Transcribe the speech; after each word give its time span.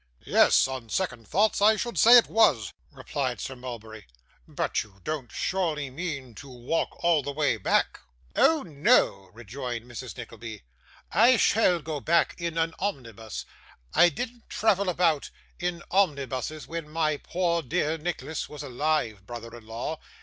'Yes, 0.25 0.67
on 0.67 0.89
second 0.89 1.27
thoughts 1.27 1.61
I 1.61 1.75
should 1.75 1.95
say 1.95 2.17
it 2.17 2.27
was,' 2.27 2.73
replied 2.91 3.39
Sir 3.39 3.55
Mulberry. 3.55 4.07
'But 4.47 4.81
you 4.81 4.99
don't 5.03 5.31
surely 5.31 5.91
mean 5.91 6.33
to 6.41 6.49
walk 6.49 7.03
all 7.03 7.21
the 7.21 7.31
way 7.31 7.57
back?' 7.57 7.99
'Oh, 8.35 8.63
no,' 8.63 9.29
rejoined 9.31 9.85
Mrs. 9.85 10.17
Nickleby. 10.17 10.63
'I 11.11 11.37
shall 11.37 11.83
go 11.83 11.99
back 11.99 12.33
in 12.39 12.57
an 12.57 12.73
omnibus. 12.79 13.45
I 13.93 14.09
didn't 14.09 14.49
travel 14.49 14.89
about 14.89 15.29
in 15.59 15.83
omnibuses, 15.91 16.67
when 16.67 16.89
my 16.89 17.17
poor 17.17 17.61
dear 17.61 17.99
Nicholas 17.99 18.49
was 18.49 18.63
alive, 18.63 19.27
brother 19.27 19.55
in 19.55 19.67
law. 19.67 19.99